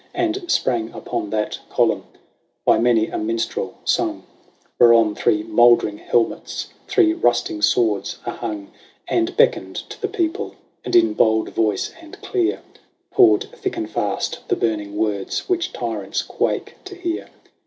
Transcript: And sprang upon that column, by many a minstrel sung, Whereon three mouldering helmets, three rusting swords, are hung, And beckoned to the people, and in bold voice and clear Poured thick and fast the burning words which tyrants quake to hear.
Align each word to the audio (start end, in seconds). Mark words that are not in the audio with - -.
And 0.15 0.49
sprang 0.49 0.91
upon 0.93 1.29
that 1.29 1.59
column, 1.69 2.05
by 2.65 2.79
many 2.79 3.09
a 3.09 3.19
minstrel 3.19 3.75
sung, 3.85 4.23
Whereon 4.79 5.13
three 5.13 5.43
mouldering 5.43 5.99
helmets, 5.99 6.69
three 6.87 7.13
rusting 7.13 7.61
swords, 7.61 8.17
are 8.25 8.33
hung, 8.33 8.71
And 9.07 9.37
beckoned 9.37 9.75
to 9.91 10.01
the 10.01 10.07
people, 10.07 10.55
and 10.83 10.95
in 10.95 11.13
bold 11.13 11.49
voice 11.49 11.93
and 12.01 12.19
clear 12.23 12.63
Poured 13.11 13.43
thick 13.53 13.77
and 13.77 13.87
fast 13.87 14.39
the 14.47 14.55
burning 14.55 14.97
words 14.97 15.47
which 15.47 15.71
tyrants 15.71 16.23
quake 16.23 16.77
to 16.85 16.95
hear. 16.95 17.29